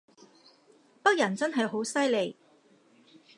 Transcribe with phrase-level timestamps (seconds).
[1.03, 2.35] 北人真係好犀利